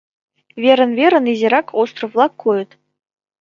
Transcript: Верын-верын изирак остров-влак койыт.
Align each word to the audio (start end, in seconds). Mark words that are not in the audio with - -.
Верын-верын 0.61 1.25
изирак 1.33 1.67
остров-влак 1.81 2.33
койыт. 2.43 2.71